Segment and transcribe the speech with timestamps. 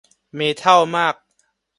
[0.35, 1.15] เมทัลมาก